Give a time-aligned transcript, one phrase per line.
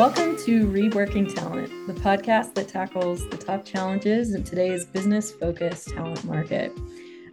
[0.00, 5.88] Welcome to Reworking Talent, the podcast that tackles the top challenges in today's business focused
[5.88, 6.72] talent market.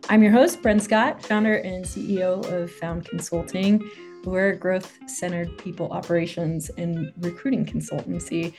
[0.10, 3.90] I'm your host, Bren Scott, founder and CEO of Found Consulting.
[4.26, 8.54] We're a growth centered people operations and recruiting consultancy.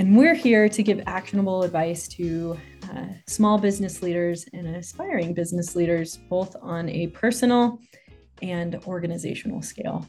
[0.00, 2.58] And we're here to give actionable advice to
[2.90, 7.78] uh, small business leaders and aspiring business leaders, both on a personal
[8.42, 10.04] and organizational scale.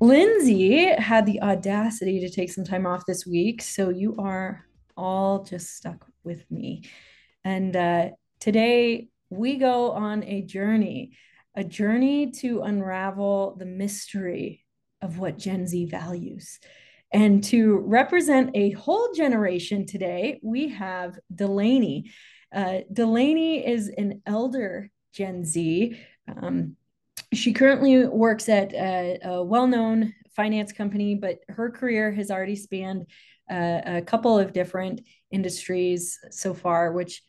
[0.00, 4.64] Lindsay had the audacity to take some time off this week, so you are
[4.96, 6.84] all just stuck with me.
[7.44, 11.16] And uh, today we go on a journey,
[11.56, 14.64] a journey to unravel the mystery
[15.02, 16.60] of what Gen Z values.
[17.12, 22.12] And to represent a whole generation today, we have Delaney.
[22.54, 25.98] Uh, Delaney is an elder Gen Z.
[26.28, 26.76] Um,
[27.32, 33.06] she currently works at a, a well-known finance company, but her career has already spanned
[33.50, 37.22] uh, a couple of different industries so far, which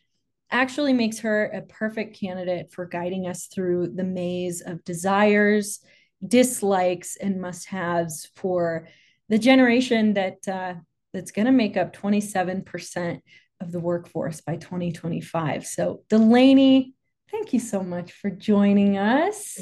[0.50, 5.80] actually makes her a perfect candidate for guiding us through the maze of desires,
[6.26, 8.88] dislikes, and must-haves for
[9.28, 10.74] the generation that uh,
[11.12, 13.20] that's going to make up 27%
[13.60, 15.66] of the workforce by 2025.
[15.66, 16.94] So, Delaney,
[17.30, 19.58] Thank you so much for joining us.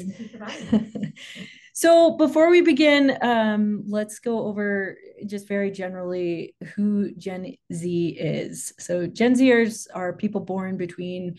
[1.73, 8.73] so, before we begin, um, let's go over just very generally who Gen Z is.
[8.79, 11.37] So, Gen Zers are people born between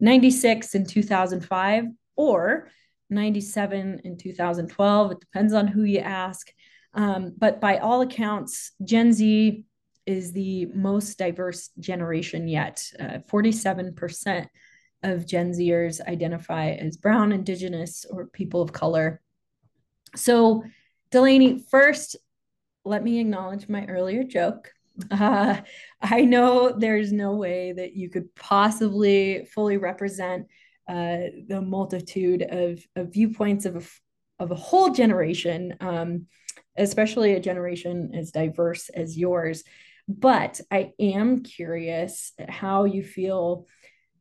[0.00, 1.84] 96 and 2005
[2.16, 2.70] or
[3.10, 5.12] 97 and 2012.
[5.12, 6.52] It depends on who you ask.
[6.94, 9.64] Um, but by all accounts, Gen Z
[10.06, 12.82] is the most diverse generation yet.
[12.98, 14.48] Uh, 47%
[15.02, 19.20] of Gen Zers identify as brown, indigenous, or people of color.
[20.16, 20.64] So,
[21.10, 22.16] Delaney, first,
[22.84, 24.72] let me acknowledge my earlier joke.
[25.10, 25.60] Uh,
[26.00, 30.46] I know there's no way that you could possibly fully represent
[30.88, 36.26] uh, the multitude of, of viewpoints of a, of a whole generation, um,
[36.76, 39.62] especially a generation as diverse as yours.
[40.08, 43.66] But I am curious how you feel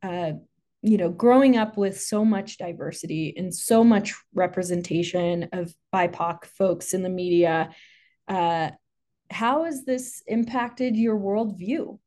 [0.04, 0.34] uh,
[0.82, 6.94] you know, growing up with so much diversity and so much representation of BIPOC folks
[6.94, 7.72] in the media,
[8.28, 8.72] uh,
[9.30, 12.00] how has this impacted your worldview?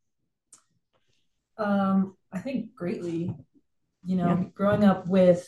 [1.59, 3.35] Um, I think greatly.
[4.03, 4.45] You know, yeah.
[4.55, 5.47] growing up with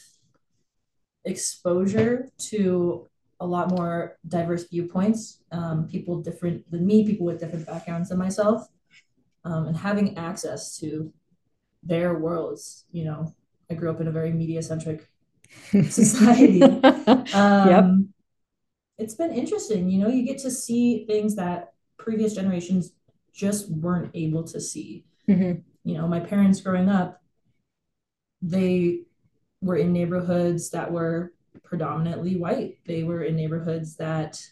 [1.24, 3.08] exposure to
[3.40, 8.18] a lot more diverse viewpoints, um, people different than me, people with different backgrounds than
[8.18, 8.68] myself,
[9.44, 11.12] um, and having access to
[11.82, 12.84] their worlds.
[12.92, 13.34] You know,
[13.70, 15.08] I grew up in a very media centric
[15.88, 16.62] society.
[16.62, 17.84] um, yep.
[18.98, 19.90] It's been interesting.
[19.90, 22.92] You know, you get to see things that previous generations
[23.32, 25.04] just weren't able to see.
[25.28, 25.60] Mm-hmm.
[25.84, 27.20] You know, my parents growing up,
[28.40, 29.02] they
[29.60, 31.32] were in neighborhoods that were
[31.62, 32.78] predominantly white.
[32.86, 34.44] They were in neighborhoods that,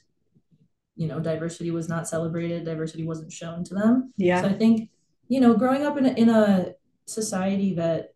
[0.96, 4.12] you know, diversity was not celebrated, diversity wasn't shown to them.
[4.16, 4.42] Yeah.
[4.42, 4.90] So I think,
[5.28, 6.74] you know, growing up in a, in a
[7.10, 8.14] society that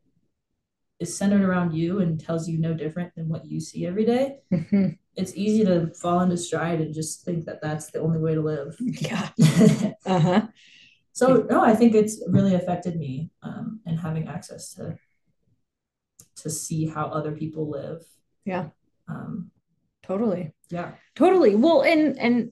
[1.00, 4.38] is centered around you and tells you no different than what you see every day,
[4.52, 4.88] mm-hmm.
[5.16, 8.40] it's easy to fall into stride and just think that that's the only way to
[8.40, 8.76] live.
[8.80, 9.28] Yeah.
[10.06, 10.46] uh-huh.
[11.12, 14.98] So no, I think it's really affected me um, and having access to
[16.36, 18.02] to see how other people live.
[18.44, 18.70] Yeah.
[19.08, 19.52] Um,
[20.02, 20.52] totally.
[20.70, 20.92] Yeah.
[21.14, 21.54] Totally.
[21.54, 22.50] Well, and and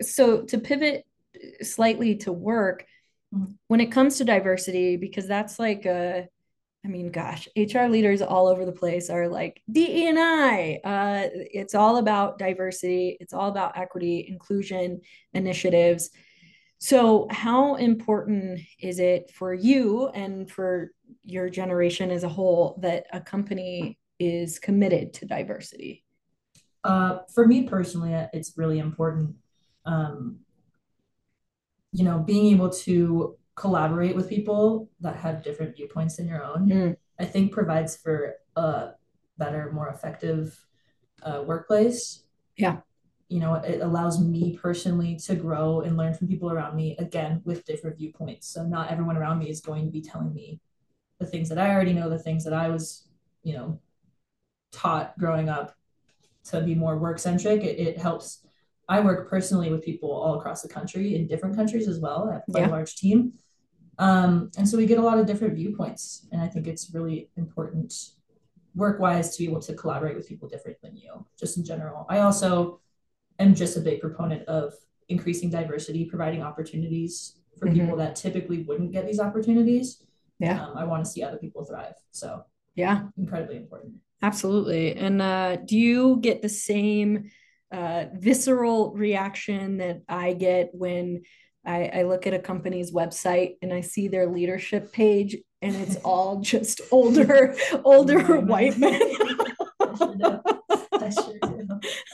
[0.00, 1.04] so to pivot
[1.62, 2.86] slightly to work.
[3.66, 6.28] When it comes to diversity because that's like a
[6.84, 10.80] I mean, gosh, HR leaders all over the place are like DE and I.
[10.84, 13.16] Uh, it's all about diversity.
[13.20, 15.00] It's all about equity, inclusion
[15.34, 16.10] initiatives.
[16.78, 20.92] So, how important is it for you and for
[21.24, 26.04] your generation as a whole that a company is committed to diversity?
[26.84, 29.34] Uh, for me personally, it's really important.
[29.84, 30.38] Um,
[31.92, 36.68] you know, being able to collaborate with people that have different viewpoints than your own,
[36.68, 36.96] mm.
[37.18, 38.90] I think provides for a
[39.36, 40.58] better, more effective
[41.22, 42.24] uh, workplace.
[42.56, 42.78] Yeah.
[43.28, 47.42] You know, it allows me personally to grow and learn from people around me, again,
[47.44, 48.46] with different viewpoints.
[48.48, 50.60] So not everyone around me is going to be telling me
[51.18, 53.08] the things that I already know, the things that I was,
[53.42, 53.80] you know,
[54.72, 55.74] taught growing up
[56.44, 57.62] to be more work centric.
[57.62, 58.46] It, it helps
[58.88, 62.28] I work personally with people all across the country in different countries as well.
[62.30, 62.68] I have quite yeah.
[62.68, 63.34] a large team.
[63.98, 66.26] Um, and so we get a lot of different viewpoints.
[66.32, 67.92] And I think it's really important
[68.74, 72.06] work wise to be able to collaborate with people different than you, just in general.
[72.08, 72.80] I also
[73.38, 74.72] am just a big proponent of
[75.08, 77.80] increasing diversity, providing opportunities for mm-hmm.
[77.80, 80.04] people that typically wouldn't get these opportunities.
[80.38, 80.64] Yeah.
[80.64, 81.94] Um, I want to see other people thrive.
[82.12, 82.44] So,
[82.76, 83.94] yeah, incredibly important.
[84.22, 84.94] Absolutely.
[84.94, 87.30] And uh, do you get the same
[87.72, 91.22] uh, visceral reaction that I get when
[91.64, 95.96] I, I look at a company's website and I see their leadership page and it's
[96.04, 99.00] all just older, older white men?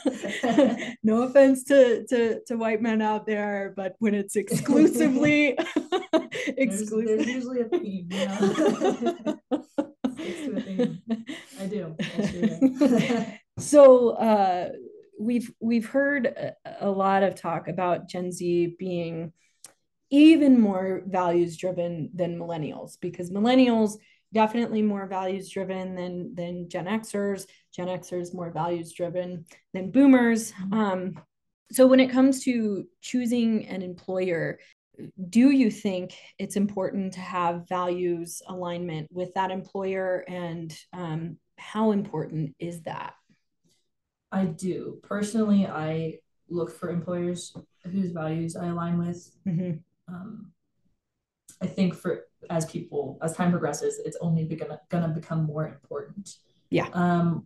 [1.03, 5.57] no offense to, to to white men out there, but when it's exclusively
[6.47, 8.07] exclusive, there's, there's usually a theme.
[8.11, 9.37] You know?
[11.59, 11.95] I do.
[11.99, 14.69] I so uh,
[15.19, 19.33] we've we've heard a, a lot of talk about Gen Z being
[20.09, 23.97] even more values driven than millennials because millennials
[24.33, 27.45] definitely more values driven than than Gen Xers.
[27.73, 30.51] Gen Xers more values driven than boomers.
[30.51, 30.73] Mm-hmm.
[30.73, 31.21] Um,
[31.71, 34.59] so when it comes to choosing an employer,
[35.29, 41.91] do you think it's important to have values alignment with that employer and um, how
[41.91, 43.15] important is that
[44.35, 46.13] i do personally i
[46.49, 47.55] look for employers
[47.91, 49.73] whose values i align with mm-hmm.
[50.13, 50.51] um,
[51.61, 56.37] i think for as people as time progresses it's only gonna, gonna become more important
[56.69, 57.45] yeah um,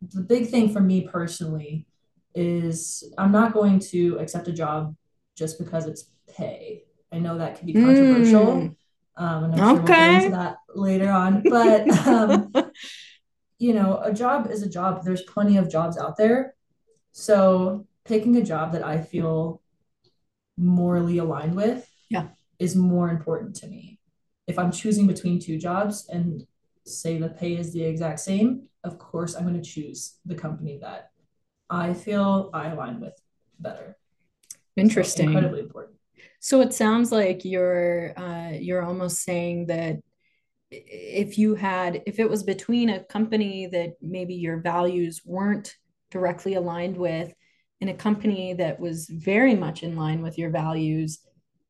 [0.00, 1.86] the big thing for me personally
[2.34, 4.94] is i'm not going to accept a job
[5.36, 6.84] just because it's pay.
[7.12, 8.46] I know that can be controversial.
[8.46, 8.76] Mm.
[9.16, 9.84] Um, and I'm okay.
[9.84, 11.42] sure we'll get into that later on.
[11.42, 12.52] But um,
[13.60, 15.04] you know, a job is a job.
[15.04, 16.54] There's plenty of jobs out there.
[17.12, 19.62] So picking a job that I feel
[20.56, 22.28] morally aligned with yeah.
[22.58, 24.00] is more important to me.
[24.46, 26.46] If I'm choosing between two jobs and
[26.86, 30.78] say the pay is the exact same, of course I'm going to choose the company
[30.80, 31.10] that
[31.68, 33.20] I feel I align with
[33.58, 33.98] better.
[34.74, 35.26] Interesting.
[35.26, 35.98] So incredibly important.
[36.40, 40.00] So it sounds like you're uh, you're almost saying that
[40.70, 45.74] if you had if it was between a company that maybe your values weren't
[46.10, 47.32] directly aligned with
[47.80, 51.20] and a company that was very much in line with your values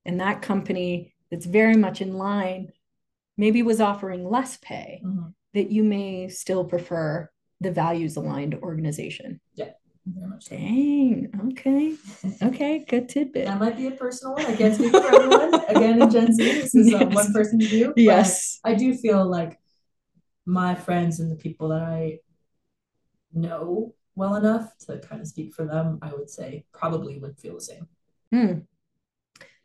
[0.05, 2.69] and that company that's very much in line
[3.37, 5.29] maybe was offering less pay mm-hmm.
[5.55, 7.31] that you may still prefer
[7.61, 9.90] the values aligned organization yeah very much so.
[10.49, 11.29] Dang.
[11.51, 11.97] Okay.
[12.43, 12.85] Okay.
[12.89, 13.47] Good tidbit.
[13.47, 14.47] That might be a personal one.
[14.47, 15.55] I can't speak for everyone.
[15.69, 17.15] Again, in Gen Z, this is yes.
[17.15, 17.93] one person's view.
[17.97, 18.59] Yes.
[18.65, 19.59] I do feel like
[20.47, 22.19] my friends and the people that I
[23.33, 27.55] know well enough to kind of speak for them, I would say probably would feel
[27.55, 27.87] the same.
[28.33, 28.61] Hmm.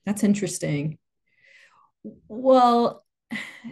[0.05, 0.97] That's interesting.
[2.27, 3.03] Well,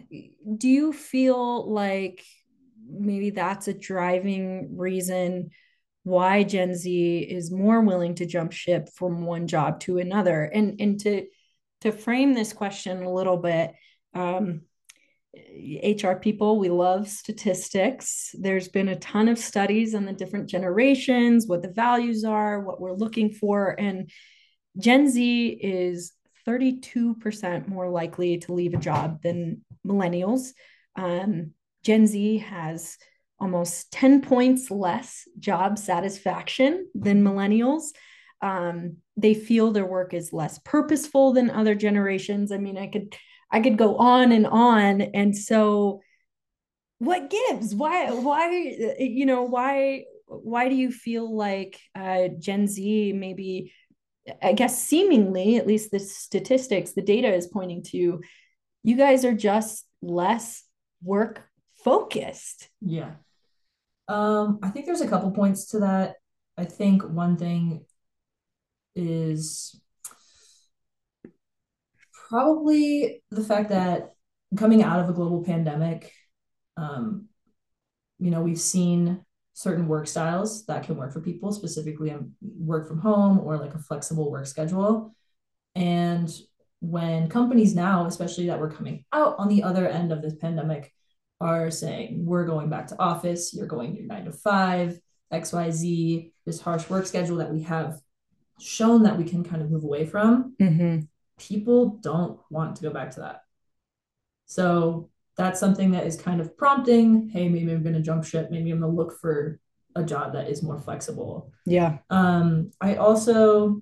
[0.09, 2.23] do you feel like
[2.89, 5.51] maybe that's a driving reason
[6.03, 10.43] why Gen Z is more willing to jump ship from one job to another.
[10.43, 11.25] And and to
[11.81, 13.73] to frame this question a little bit,
[14.13, 14.61] um,
[15.35, 18.35] HR people, we love statistics.
[18.37, 22.79] There's been a ton of studies on the different generations, what the values are, what
[22.79, 23.75] we're looking for.
[23.79, 24.09] And
[24.77, 26.13] Gen Z is
[26.47, 30.51] 32% more likely to leave a job than millennials.
[30.95, 31.51] Um,
[31.83, 32.97] Gen Z has
[33.43, 37.87] almost 10 points less job satisfaction than millennials.
[38.41, 42.53] Um, they feel their work is less purposeful than other generations.
[42.53, 43.13] I mean, I could
[43.51, 45.01] I could go on and on.
[45.01, 46.01] And so
[46.99, 47.75] what gives?
[47.75, 48.49] Why why
[48.97, 53.73] you know, why why do you feel like uh, Gen Z maybe
[54.41, 58.21] I guess seemingly, at least the statistics, the data is pointing to
[58.83, 60.63] you guys are just less
[61.03, 61.43] work
[61.83, 62.69] focused.
[62.81, 63.11] Yeah.
[64.07, 66.15] Um, I think there's a couple points to that.
[66.57, 67.85] I think one thing
[68.95, 69.79] is
[72.29, 74.13] probably the fact that
[74.55, 76.11] coming out of a global pandemic,
[76.77, 77.27] um,
[78.19, 82.99] you know, we've seen certain work styles that can work for people, specifically work from
[82.99, 85.15] home or like a flexible work schedule.
[85.75, 86.31] And
[86.79, 90.91] when companies now, especially that we're coming out on the other end of this pandemic,
[91.43, 94.97] are saying we're going back to office, you're going your nine to five,
[95.31, 97.99] XYZ, this harsh work schedule that we have
[98.59, 100.99] shown that we can kind of move away from, mm-hmm.
[101.37, 103.41] people don't want to go back to that.
[104.45, 108.49] So that's something that is kind of prompting, hey, maybe I'm going to jump ship.
[108.51, 109.59] Maybe I'm going to look for
[109.95, 111.51] a job that is more flexible.
[111.65, 111.97] Yeah.
[112.09, 113.81] Um, I also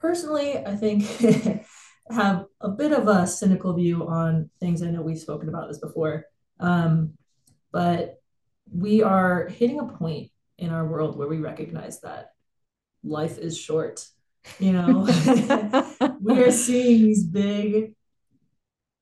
[0.00, 1.04] personally, I think
[2.10, 4.82] have a bit of a cynical view on things.
[4.82, 6.26] I know we've spoken about this before.
[6.58, 7.14] Um,
[7.72, 8.20] but
[8.72, 12.32] we are hitting a point in our world where we recognize that
[13.04, 14.06] life is short
[14.58, 15.06] You know,
[16.20, 17.94] we are seeing these big,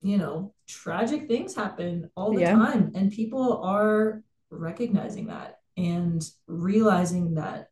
[0.03, 2.53] you know, tragic things happen all the yeah.
[2.53, 2.93] time.
[2.95, 7.69] And people are recognizing that and realizing that,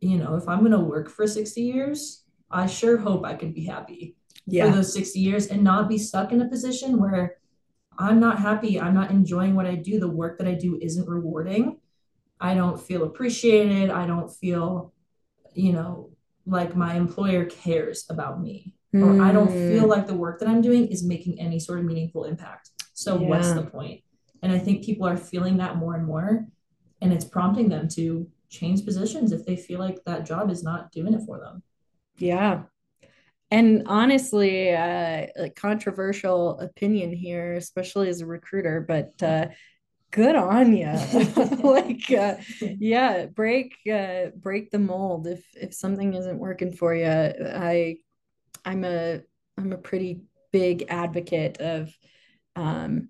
[0.00, 3.52] you know, if I'm going to work for 60 years, I sure hope I can
[3.52, 4.66] be happy yeah.
[4.66, 7.36] for those 60 years and not be stuck in a position where
[7.98, 8.80] I'm not happy.
[8.80, 10.00] I'm not enjoying what I do.
[10.00, 11.78] The work that I do isn't rewarding.
[12.40, 13.90] I don't feel appreciated.
[13.90, 14.92] I don't feel,
[15.54, 16.10] you know,
[16.46, 18.74] like my employer cares about me.
[18.94, 19.20] Mm.
[19.20, 19.88] Or I don't feel hmm.
[19.88, 22.70] like the work that I'm doing is making any sort of meaningful impact.
[22.92, 23.28] So yeah.
[23.28, 24.02] what's the point?
[24.42, 26.46] And I think people are feeling that more and more.
[27.00, 30.92] And it's prompting them to change positions if they feel like that job is not
[30.92, 31.62] doing it for them.
[32.18, 32.64] Yeah
[33.52, 39.46] and honestly uh, a controversial opinion here especially as a recruiter but uh,
[40.10, 40.86] good on you
[41.62, 42.36] like uh,
[42.78, 47.96] yeah break uh, break the mold if if something isn't working for you i
[48.64, 49.20] i'm a
[49.58, 51.94] i'm a pretty big advocate of
[52.56, 53.08] um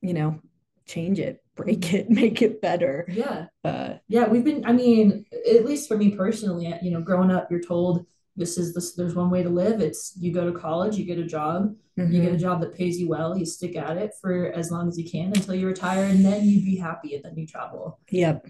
[0.00, 0.40] you know
[0.86, 3.06] change it break it make it better.
[3.08, 3.46] Yeah.
[3.64, 7.48] Uh, yeah we've been i mean at least for me personally you know growing up
[7.50, 9.80] you're told this is this there's one way to live.
[9.80, 12.12] It's you go to college you get a job mm-hmm.
[12.12, 14.88] you get a job that pays you well you stick at it for as long
[14.88, 17.98] as you can until you retire and then you be happy and then you travel.
[18.10, 18.46] Yep.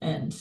[0.00, 0.36] And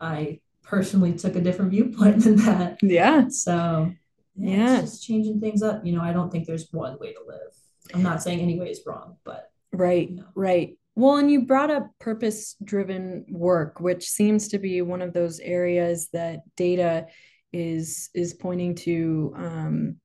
[0.00, 2.78] i personally took a different viewpoint than that.
[2.82, 3.28] Yeah.
[3.28, 3.92] So
[4.36, 4.80] yeah, yeah.
[4.80, 5.84] just changing things up.
[5.84, 7.52] You know i don't think there's one way to live.
[7.94, 10.26] I'm not saying any way is wrong but right you know.
[10.34, 10.76] right.
[10.94, 15.40] Well, and you brought up purpose driven work, which seems to be one of those
[15.40, 17.06] areas that data
[17.52, 19.96] is is pointing to um,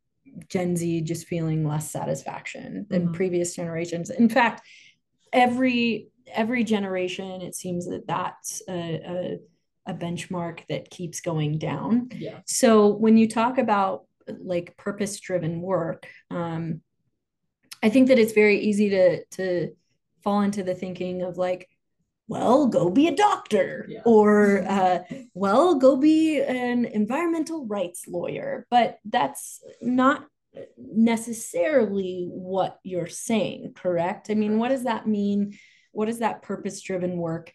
[0.50, 3.14] Gen Z just feeling less satisfaction than mm-hmm.
[3.14, 4.10] previous generations.
[4.10, 4.62] In fact,
[5.34, 9.40] every every generation, it seems that that's a,
[9.88, 12.10] a, a benchmark that keeps going down.
[12.14, 12.40] Yeah.
[12.46, 16.82] So when you talk about like purpose driven work, um,
[17.82, 19.76] I think that it's very easy to to
[20.24, 21.70] fall into the thinking of like
[22.28, 24.02] well, go be a doctor, yeah.
[24.06, 25.00] or uh,
[25.34, 28.68] well, go be an environmental rights lawyer.
[28.70, 30.26] But that's not
[30.78, 34.30] necessarily what you're saying, correct?
[34.30, 35.58] I mean, what does that mean?
[35.92, 37.54] What does that purpose driven work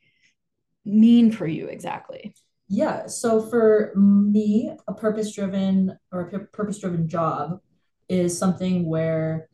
[0.85, 2.35] mean for you exactly?
[2.69, 3.07] Yeah.
[3.07, 7.61] So for me, a purpose driven or a purpose driven job
[8.09, 9.49] is something where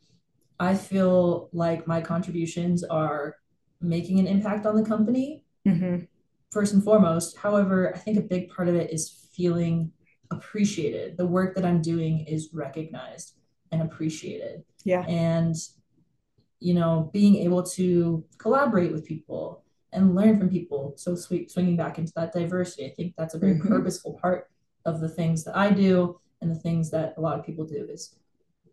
[0.60, 3.36] I feel like my contributions are
[3.80, 6.04] making an impact on the company mm-hmm.
[6.50, 7.36] first and foremost.
[7.36, 9.92] However, I think a big part of it is feeling
[10.30, 11.16] appreciated.
[11.16, 13.34] The work that I'm doing is recognized
[13.72, 14.64] and appreciated.
[14.84, 15.02] Yeah.
[15.06, 15.54] And,
[16.60, 20.94] you know, being able to collaborate with people and learn from people.
[20.96, 23.68] So, sw- swinging back into that diversity, I think that's a very mm-hmm.
[23.68, 24.48] purposeful part
[24.84, 27.86] of the things that I do and the things that a lot of people do
[27.90, 28.14] is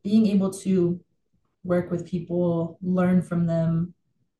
[0.04, 1.00] being able to
[1.64, 3.94] work with people, learn from them,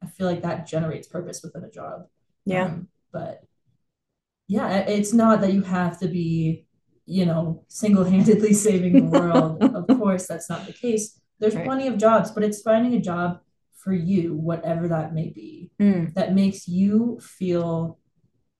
[0.04, 2.08] I feel like that generates purpose within a job.
[2.46, 2.66] Yeah.
[2.66, 3.44] Um, but
[4.48, 6.66] yeah, it's not that you have to be,
[7.06, 9.64] you know, single-handedly saving the world.
[9.76, 11.20] of course, that's not the case.
[11.40, 11.66] There's right.
[11.66, 13.40] plenty of jobs, but it's finding a job
[13.74, 16.14] for you, whatever that may be, mm.
[16.16, 18.00] that makes you feel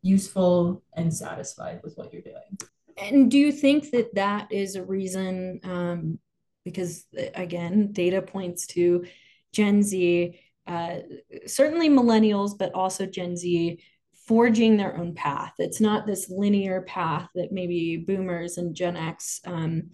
[0.02, 2.58] useful and satisfied with what you're doing.
[2.98, 5.60] And do you think that that is a reason?
[5.64, 6.20] Um,
[6.64, 9.06] because again, data points to
[9.52, 10.98] Gen Z uh,
[11.46, 13.80] certainly millennials, but also Gen Z
[14.28, 15.54] forging their own path.
[15.60, 19.92] It's not this linear path that maybe boomers and Gen X um,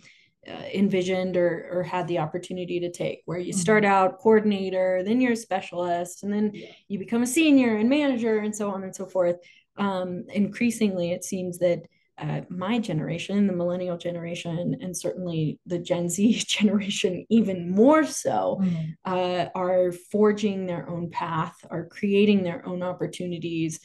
[0.48, 3.94] uh, envisioned or, or had the opportunity to take, where you start mm-hmm.
[3.94, 6.54] out coordinator, then you're a specialist, and then
[6.88, 9.36] you become a senior and manager, and so on and so forth.
[9.78, 11.84] Um, increasingly, it seems that
[12.22, 18.60] uh, my generation, the millennial generation, and certainly the Gen Z generation, even more so,
[18.62, 18.96] mm.
[19.06, 23.80] uh, are forging their own path, are creating their own opportunities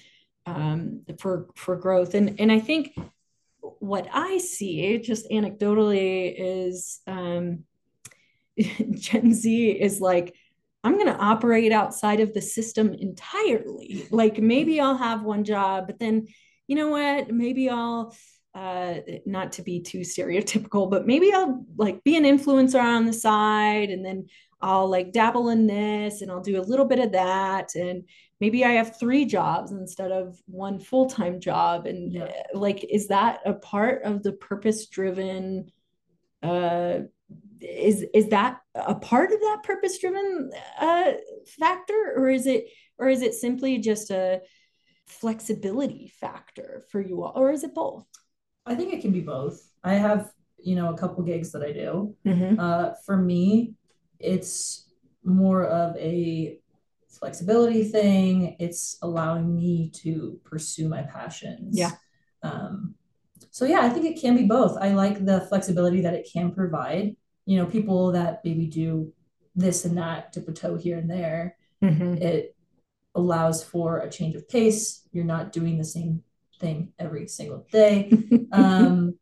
[0.44, 2.14] um, for for growth.
[2.14, 2.94] And and I think
[3.60, 7.64] what I see, just anecdotally, is um,
[8.58, 10.34] Gen Z is like.
[10.84, 14.06] I'm going to operate outside of the system entirely.
[14.12, 16.28] Like maybe I'll have one job, but then
[16.66, 18.14] you know what, maybe I'll
[18.54, 23.12] uh, not to be too stereotypical, but maybe I'll like be an influencer on the
[23.12, 24.28] side and then
[24.62, 27.74] I'll like dabble in this and I'll do a little bit of that.
[27.74, 28.04] And
[28.40, 31.86] maybe I have three jobs instead of one full time job.
[31.86, 32.24] And yeah.
[32.24, 35.70] Uh, like, is that a part of the purpose driven?
[36.42, 37.00] Uh,
[37.60, 41.12] is is that a part of that purpose driven uh,
[41.58, 42.68] factor, or is it
[42.98, 44.40] or is it simply just a
[45.06, 48.06] flexibility factor for you all, or is it both?
[48.66, 49.72] I think it can be both.
[49.84, 52.16] I have, you know, a couple gigs that I do.
[52.24, 52.58] Mhm.
[52.58, 53.74] Uh, for me,
[54.18, 54.90] it's
[55.24, 56.58] more of a
[57.08, 58.56] flexibility thing.
[58.58, 61.78] It's allowing me to pursue my passions.
[61.78, 61.92] Yeah.
[62.42, 62.96] Um,
[63.50, 64.76] so yeah, I think it can be both.
[64.80, 67.16] I like the flexibility that it can provide.
[67.44, 69.12] You know, people that maybe do
[69.54, 71.56] this and that, dip a toe here and there.
[71.80, 72.20] Mhm.
[72.20, 72.55] It
[73.16, 75.02] allows for a change of pace.
[75.12, 76.22] You're not doing the same
[76.60, 78.12] thing every single day.
[78.52, 79.18] Um,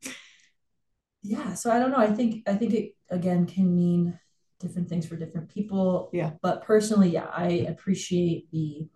[1.22, 1.96] yeah, so I don't know.
[1.96, 4.18] I think I think it again can mean
[4.60, 6.10] different things for different people.
[6.12, 6.32] Yeah.
[6.42, 8.86] But personally, yeah, I appreciate the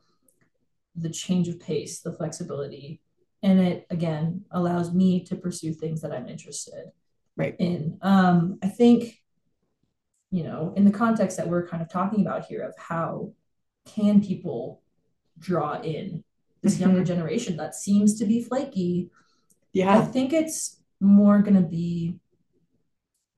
[0.94, 3.00] the change of pace, the flexibility,
[3.42, 6.92] and it again allows me to pursue things that I'm interested
[7.38, 7.54] Right.
[7.60, 7.98] in.
[8.02, 9.22] Um, I think,
[10.32, 13.32] you know, in the context that we're kind of talking about here of how
[13.86, 14.82] can people
[15.38, 16.24] draw in
[16.62, 16.80] this Mhm.
[16.80, 19.10] younger generation that seems to be flaky.
[19.72, 19.98] Yeah.
[19.98, 22.18] I think it's more going to be,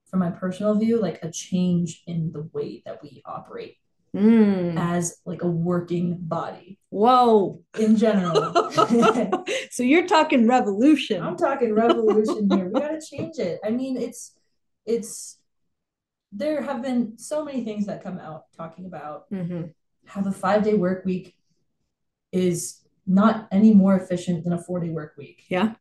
[0.06, 3.76] from my personal view, like a change in the way that we operate
[4.12, 4.76] Mm.
[4.76, 7.62] as like a working body Whoa.
[7.78, 8.52] in general.
[9.70, 11.22] so you're talking revolution.
[11.22, 12.68] I'm talking revolution here.
[12.68, 13.60] We got to change it.
[13.64, 14.34] I mean, it's
[14.84, 15.38] it's
[16.32, 19.74] there have been so many things that come out talking about Mhm.
[20.06, 21.36] how the five day work week
[22.32, 25.44] is not any more efficient than a four day work week.
[25.48, 25.74] Yeah.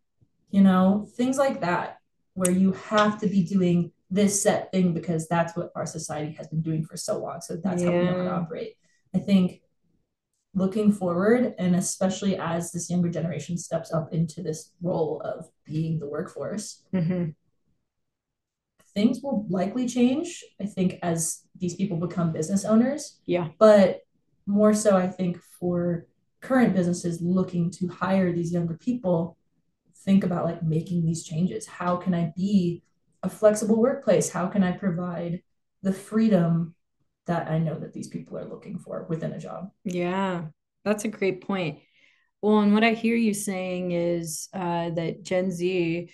[0.51, 2.00] You know, things like that,
[2.34, 6.48] where you have to be doing this set thing because that's what our society has
[6.48, 7.41] been doing for so long.
[7.41, 8.74] So that's how we know how to operate.
[9.13, 9.62] I think
[10.56, 16.00] looking forward, and especially as this younger generation steps up into this role of being
[16.00, 17.36] the workforce, Mhm.
[18.96, 20.44] things will likely change.
[20.60, 23.20] I think as these people become business owners.
[23.27, 23.50] Yeah.
[23.60, 24.01] But
[24.48, 26.08] more so, I think for
[26.41, 29.38] current businesses looking to hire these younger people,
[29.97, 31.65] think about like making these changes.
[31.67, 32.84] How can I be
[33.23, 34.30] a flexible workplace?
[34.30, 35.41] How can I provide
[35.82, 36.75] the freedom
[37.25, 39.71] that I know that these people are looking for within a job?
[39.84, 40.45] Yeah,
[40.84, 41.80] that's a great point.
[42.41, 46.10] Well, and what I hear you saying is uh, that Gen Z,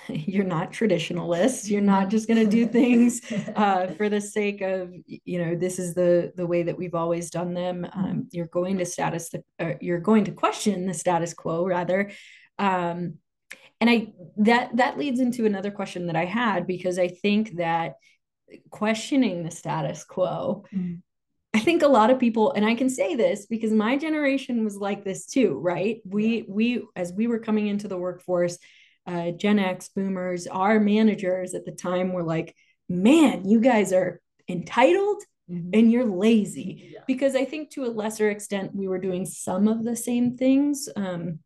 [0.08, 1.70] you're not traditionalists.
[1.70, 3.20] You're not just going to do things
[3.56, 7.30] uh, for the sake of, you know, this is the the way that we've always
[7.30, 7.86] done them.
[7.92, 12.10] Um, you're going to status, uh, you're going to question the status quo rather.
[12.58, 13.14] Um,
[13.80, 17.94] and I that that leads into another question that I had because I think that
[18.70, 21.02] questioning the status quo Mm.
[21.56, 24.76] I think a lot of people, and I can say this because my generation was
[24.76, 26.02] like this too, right?
[26.04, 28.58] We we as we were coming into the workforce,
[29.06, 32.54] uh, Gen X boomers, our managers at the time were like,
[32.88, 35.70] "Man, you guys are entitled Mhm.
[35.74, 37.00] and you're lazy." Yeah.
[37.06, 40.88] Because I think to a lesser extent we were doing some of the same things
[40.96, 41.38] um,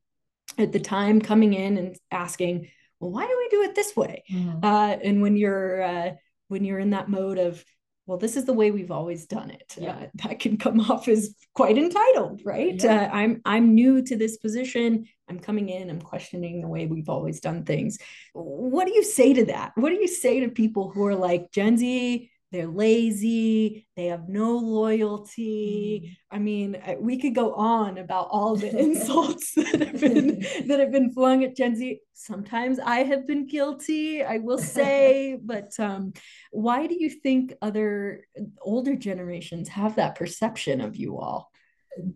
[0.59, 2.69] at the time, coming in and asking,
[2.99, 4.65] "Well, why do we do it this way?" Mhm.
[4.65, 6.11] uh, and when you're uh,
[6.49, 7.65] when you're in that mode of
[8.07, 9.93] well this is the way we've always done it Yeah.
[9.93, 13.03] uh, that can come off as quite entitled right Yeah.
[13.05, 17.09] uh, i'm i'm new to this position i'm coming in i'm questioning the way we've
[17.09, 17.99] always done things
[18.35, 21.51] what do you say to that what do you say to people who are like
[21.53, 28.29] gen z they're lazy they have no loyalty i mean we could go on about
[28.31, 32.01] all the insults that have been that have been flung at Gen Z.
[32.15, 36.13] Sometimes I have been guilty, I will say, but um,
[36.51, 38.25] why do you think other
[38.61, 41.50] older generations have that perception of you all?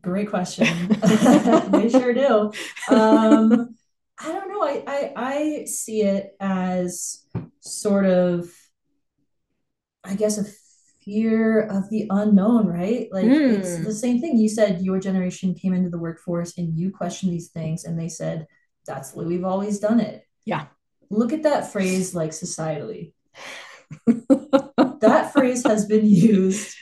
[0.03, 0.67] Great question.
[1.71, 2.53] they sure do.
[2.89, 3.77] Um,
[4.19, 4.63] I don't know.
[4.63, 7.25] I, I I see it as
[7.61, 8.49] sort of,
[10.05, 10.45] I guess, a
[11.05, 13.09] fear of the unknown, right?
[13.13, 13.85] Like it's Hmm.
[13.85, 14.39] the same thing.
[14.39, 18.09] You said your generation came into the workforce and you questioned these things, and they
[18.09, 18.47] said
[18.87, 20.25] that's the way we've always done it.
[20.45, 20.67] Yeah.
[21.11, 23.13] Look at that phrase like societally.
[25.01, 26.75] That phrase has been used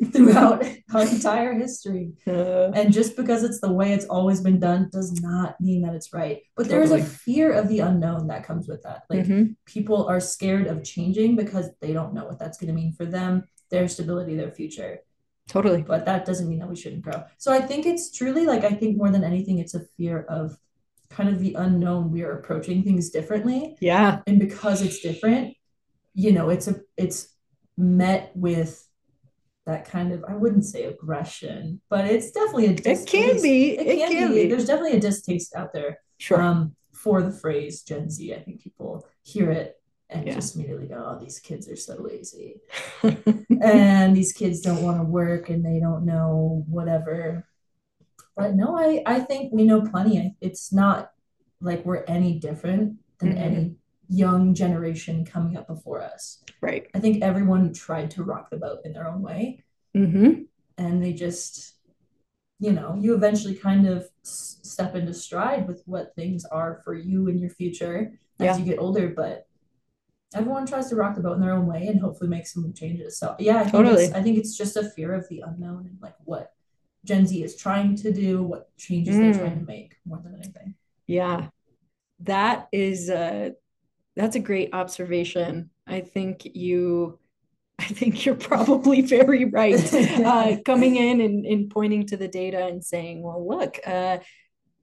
[0.12, 2.12] throughout our entire history.
[2.26, 5.94] Uh, And just because it's the way it's always been done does not mean that
[5.94, 6.40] it's right.
[6.56, 9.02] But there's a fear of the unknown that comes with that.
[9.10, 9.56] Like mhm.
[9.66, 13.04] people are scared of changing because they don't know what that's going to mean for
[13.04, 15.00] them, their stability, their future.
[15.48, 15.82] Totally.
[15.82, 17.24] But that doesn't mean that we shouldn't grow.
[17.36, 20.56] So I think it's truly like, I think more than anything, it's a fear of
[21.10, 22.10] kind of the unknown.
[22.10, 23.76] We are approaching things differently.
[23.80, 24.20] Yeah.
[24.26, 25.56] And because it's different,
[26.14, 27.34] you know, it's a, it's
[27.76, 28.86] met with
[29.70, 33.78] that kind of, I wouldn't say aggression, but it's definitely a It can be.
[33.78, 34.42] It It can, can be.
[34.42, 34.48] be.
[34.48, 36.42] There's definitely a distaste out there Sure.
[36.42, 38.34] um, for the phrase Gen Z.
[38.34, 39.76] I think people hear it
[40.10, 40.34] and Yeah.
[40.34, 42.60] just immediately go, "Oh, these kids are so lazy,
[43.62, 47.46] and these kids don't want to work, and they don't know whatever."
[48.36, 50.36] But no, I I think we know plenty.
[50.40, 51.12] It's not
[51.60, 53.38] like we're any different than Mhm.
[53.38, 53.76] any
[54.10, 56.42] young generation coming up before us.
[56.60, 56.88] Right.
[56.94, 59.62] I think everyone tried to rock the boat in their own way.
[59.96, 60.42] Mm-hmm.
[60.78, 61.74] And they just,
[62.58, 67.28] you know, you eventually kind of step into stride with what things are for you
[67.28, 68.56] in your future as Yeah.
[68.58, 69.08] you get older.
[69.08, 69.46] But
[70.34, 73.16] everyone tries to rock the boat in their own way and hopefully make some changes.
[73.16, 74.04] So yeah, I think Totally.
[74.06, 76.52] it's, I think it's just a fear of the unknown and like what
[77.04, 79.38] Gen Z is trying to do, what changes they're Mm.
[79.38, 80.74] trying to make more than anything.
[81.06, 81.48] Yeah.
[82.20, 83.50] That is uh
[84.16, 85.70] that's a great observation.
[85.86, 87.18] I think you
[87.80, 89.94] I think you're probably very right.
[89.94, 94.18] Uh, coming in and, and pointing to the data and saying, well, look, uh,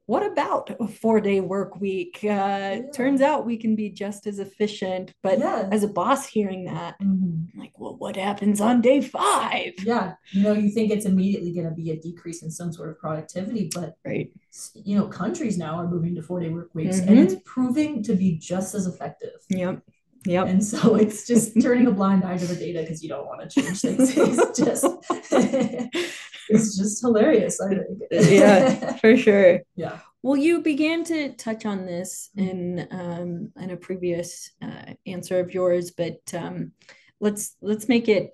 [0.08, 2.20] what about a four day work week?
[2.24, 5.14] Uh, Turns out we can be just as efficient.
[5.22, 5.68] But yeah.
[5.72, 7.48] as a boss hearing that, Mhm.
[7.54, 9.74] I'm like, well, what happens on day five?
[9.84, 12.90] Yeah, you know, you think it's immediately going to be a decrease in some sort
[12.90, 14.32] of productivity, but Right.
[14.74, 17.08] you know, countries now are moving to four day work weeks, Mhm.
[17.10, 19.40] and it's proving to be just as effective.
[19.50, 19.82] Yep.
[20.28, 20.48] Yep.
[20.48, 23.50] And so it's just turning a blind eye to the data because you don't want
[23.50, 24.18] to change things.
[24.18, 24.86] It's just,
[26.50, 27.60] it's just hilarious.
[27.62, 28.00] I think.
[28.12, 28.98] Yeah.
[28.98, 29.62] For sure.
[29.76, 30.00] yeah.
[30.24, 35.54] Well, you began to touch on this in um, in a previous uh, answer of
[35.54, 36.74] yours, but um,
[37.20, 38.34] let's let's make it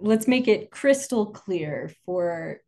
[0.00, 2.60] let's make it crystal clear for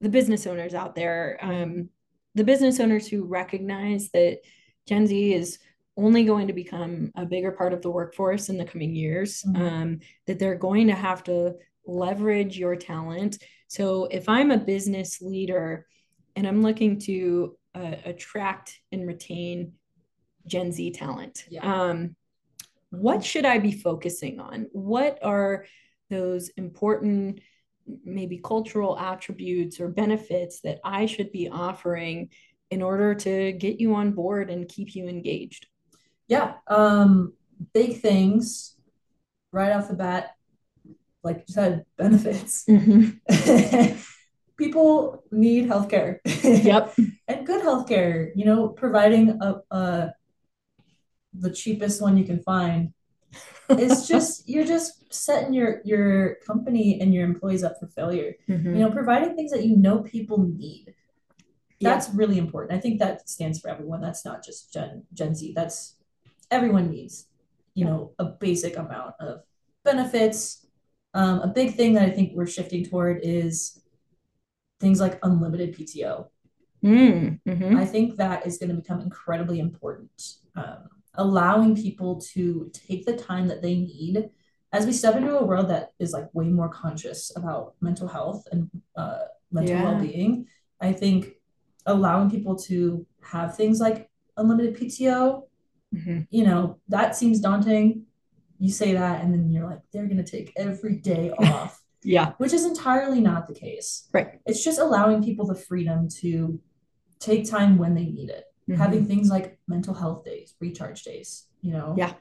[0.00, 1.88] the business owners out there, um,
[2.34, 4.40] the business owners who recognize that
[4.86, 5.58] Gen Z is
[5.96, 9.60] only going to become a bigger part of the workforce in the coming years, Mhm.
[9.60, 13.42] um, that they're going to have to leverage your talent.
[13.68, 15.86] So if I'm a business leader
[16.36, 19.72] and I'm looking to uh, attract and retain
[20.46, 21.62] Gen Z talent, Yeah.
[21.88, 22.16] um,
[22.90, 24.68] what should I be focusing on?
[24.72, 25.66] What are
[26.08, 27.40] those important,
[28.04, 32.30] maybe cultural attributes or benefits that I should be offering
[32.70, 35.66] in order to get you on board and keep you engaged?
[36.28, 36.54] Yeah.
[36.66, 37.34] Um,
[37.72, 38.76] big things
[39.52, 40.34] right off the bat,
[41.22, 42.64] like you said, benefits.
[44.56, 46.18] People need healthcare.
[46.64, 46.94] Yep.
[47.28, 50.12] and good healthcare, you know, providing a, a
[51.32, 52.92] the cheapest one you can find.
[53.68, 58.34] It's just you're just setting your your company and your employees up for failure.
[58.48, 58.64] Mhm.
[58.64, 60.94] You know, providing things that you know people need.
[61.80, 61.90] Yeah.
[61.90, 62.76] That's really important.
[62.76, 64.00] I think that stands for everyone.
[64.00, 65.52] That's not just Gen Gen Z.
[65.56, 65.93] That's
[66.50, 67.26] everyone needs,
[67.74, 69.40] you know, a basic amount of
[69.84, 70.66] benefits.
[71.14, 73.80] Um, a big thing that I think we're shifting toward is
[74.80, 76.26] things like unlimited PTO.
[76.82, 77.76] Mm, mhm.
[77.76, 80.10] I think that is going to become incredibly important.
[80.56, 84.28] Um, allowing people to take the time that they need
[84.72, 88.46] as we step into a world that is like way more conscious about mental health
[88.50, 89.20] and uh,
[89.52, 89.84] mental Yeah.
[89.84, 90.46] well-being.
[90.80, 91.36] I think
[91.86, 95.44] allowing people to have things like unlimited PTO,
[95.94, 96.26] Mhm.
[96.30, 98.06] you know, that seems daunting.
[98.58, 102.32] You say that, and then you're like, they're going to take every day off, Yeah.
[102.38, 104.08] which is entirely not the case.
[104.12, 104.40] Right.
[104.46, 106.60] It's just allowing people the freedom to
[107.20, 108.76] take time when they need it Mhm.
[108.76, 111.94] having things like mental health days, recharge days, you know.
[111.98, 112.14] Yeah.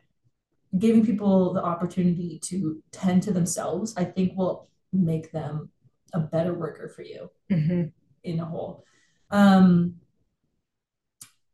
[0.77, 5.69] Giving people the opportunity to tend to themselves, I think will make them
[6.13, 7.91] a better worker for you Mhm.
[8.23, 8.83] in a whole.
[9.31, 9.99] Um,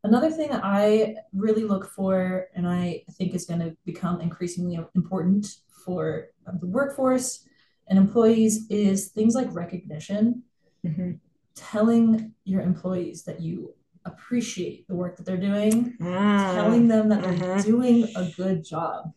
[0.04, 4.78] another thing that I really look for, and I think is going to become increasingly
[4.94, 5.46] important
[5.84, 7.44] for um, the workforce
[7.88, 10.42] and employees, is things like recognition
[10.84, 11.18] Mhm.
[11.54, 13.74] telling your employees that you
[14.06, 17.62] appreciate the work that they're doing, Ah, telling them that they're uh-huh.
[17.62, 19.12] doing a good job.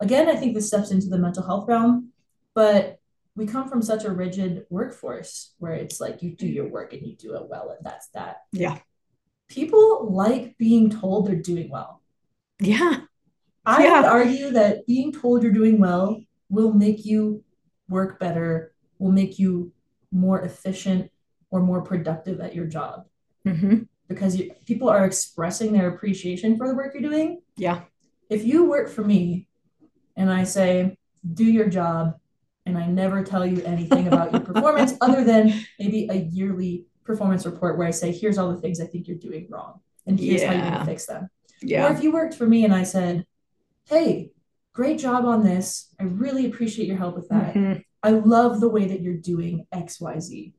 [0.00, 2.12] Again, I think this steps into the mental health realm,
[2.54, 3.00] but
[3.34, 7.04] we come from such a rigid workforce where it's like you do your work and
[7.06, 8.42] you do it well, and that's that.
[8.52, 8.78] Yeah.
[9.52, 12.00] People like being told they're doing well.
[12.58, 13.00] Yeah.
[13.66, 14.00] I Yeah.
[14.00, 17.44] would argue that being told you're doing well will make you
[17.86, 19.72] work better, will make you
[20.10, 21.10] more efficient
[21.50, 23.04] or more productive at your job
[23.46, 23.88] Mhm.
[24.08, 27.42] because you, people are expressing their appreciation for the work you're doing.
[27.58, 27.82] Yeah.
[28.30, 29.48] If you work for me
[30.16, 30.96] and I say,
[31.34, 32.14] do your job,
[32.64, 37.44] and I never tell you anything about your performance other than maybe a yearly performance
[37.46, 40.42] report where I say, here's all the things I think you're doing wrong, and here's
[40.42, 40.78] how you're going Yeah.
[40.80, 41.28] to fix them.
[41.64, 43.26] Or if you worked for me and I said,
[43.88, 44.32] hey,
[44.72, 45.94] great job on this.
[46.00, 47.54] I really appreciate your help with that.
[47.54, 47.84] Mhm.
[48.02, 50.54] I love the way that you're doing XYZ.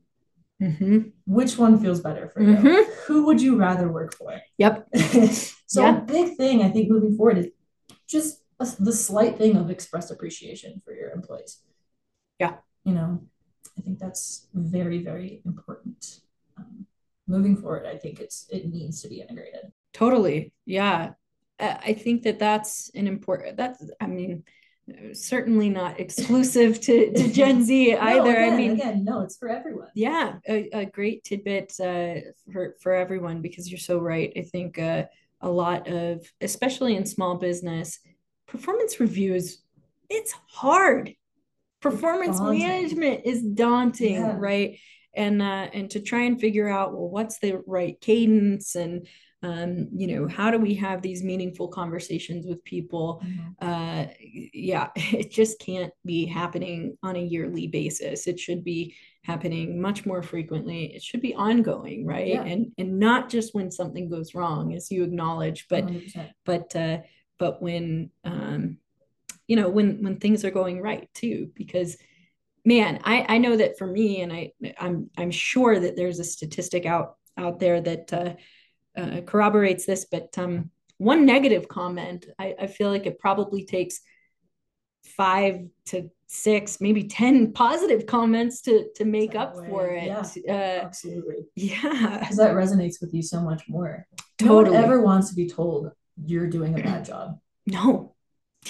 [0.62, 1.12] Mhm.
[1.26, 2.54] Which one feels better for you?
[2.56, 2.84] Mhm.
[3.06, 4.40] Who would you rather work for?
[4.56, 4.88] Yep.
[5.66, 5.98] so Yeah.
[5.98, 7.48] a big thing I think moving forward is
[8.08, 11.60] just a, the slight thing of express appreciation for your employees.
[12.38, 12.58] Yeah.
[12.84, 13.20] You know,
[13.76, 16.20] I think that's very very important.
[16.56, 16.86] Um,
[17.26, 19.72] moving forward, I think it's it needs to be integrated.
[19.92, 20.52] Totally.
[20.66, 21.10] Yeah.
[21.60, 23.56] I think that that's an important.
[23.56, 24.42] That's I mean,
[25.12, 28.30] certainly not exclusive to, to Gen Z no, either.
[28.30, 29.88] Again, I mean, again, no, it's for everyone.
[29.94, 34.32] Yeah, a, a great tidbit uh, for for everyone because you're so right.
[34.36, 35.04] I think uh,
[35.40, 38.00] a lot of, especially in small business,
[38.46, 39.58] performance reviews.
[40.10, 41.14] It's hard.
[41.80, 44.36] Performance management is daunting, yeah.
[44.38, 44.78] right?
[45.16, 49.06] And uh, and to try and figure out well, what's the right cadence and
[49.44, 53.68] um, you know how do we have these meaningful conversations with people mm-hmm.
[53.68, 54.06] uh,
[54.52, 60.06] yeah it just can't be happening on a yearly basis it should be happening much
[60.06, 62.42] more frequently it should be ongoing right yeah.
[62.42, 66.30] and and not just when something goes wrong as you acknowledge but 100%.
[66.46, 66.98] but uh,
[67.38, 68.78] but when um,
[69.46, 71.98] you know when when things are going right too because
[72.64, 76.24] man i i know that for me and i i'm i'm sure that there's a
[76.24, 78.34] statistic out out there that uh,
[78.96, 84.00] uh, corroborates this, but um, one negative comment, I, I feel like it probably takes
[85.16, 89.68] five to six, maybe 10 positive comments to to make up way.
[89.68, 90.04] for it.
[90.06, 91.46] Yeah, uh, absolutely.
[91.54, 92.18] Yeah.
[92.20, 94.06] Because that resonates with you so much more.
[94.38, 94.76] Totally.
[94.76, 95.90] No one ever wants to be told
[96.24, 97.38] you're doing a bad job.
[97.66, 98.13] No.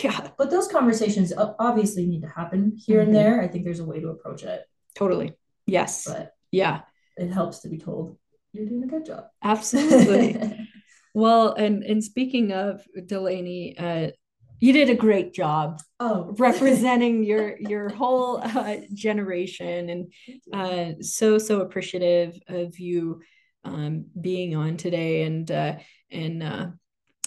[0.02, 0.28] Yeah.
[0.36, 3.08] But those conversations obviously need to happen here mm-hmm.
[3.08, 3.42] and there.
[3.42, 4.62] I think there's a way to approach it.
[4.94, 5.34] Totally.
[5.66, 6.04] Yes.
[6.06, 6.82] But yeah.
[7.16, 8.18] It helps to be told
[8.54, 9.24] you're doing a good job.
[9.42, 10.68] Absolutely.
[11.14, 14.10] well, and and speaking of Delaney, uh,
[14.60, 16.34] you did a great job oh.
[16.38, 20.12] representing your your whole uh, generation, and
[20.52, 23.20] uh, so so appreciative of you
[23.64, 25.76] um, being on today, and uh,
[26.10, 26.66] and uh,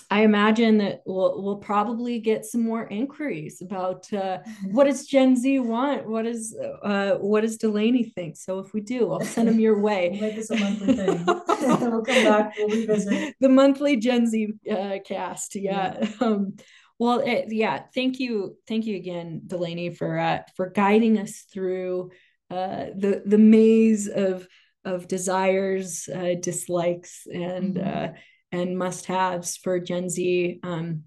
[0.10, 4.40] I imagine that we'll, we'll probably get some more inquiries about uh,
[4.72, 6.08] what does Gen Z want?
[6.08, 8.38] What is uh, what does Delaney think?
[8.38, 10.10] So if we do, I'll send them your way.
[10.14, 11.26] we'll make this a monthly thing.
[11.26, 12.56] we'll come back.
[12.58, 15.56] We'll revisit the monthly Gen Z uh, cast.
[15.56, 15.98] Yeah.
[16.00, 16.10] yeah.
[16.22, 16.56] Um,
[17.00, 17.84] well, it, yeah.
[17.94, 22.12] Thank you, thank you again, Delaney, for uh, for guiding us through
[22.50, 24.48] uh, the the maze of
[24.86, 27.76] of desires, uh, dislikes, and.
[27.76, 28.16] Mm-hmm
[28.52, 30.60] and must haves for Gen Z.
[30.64, 31.04] Um,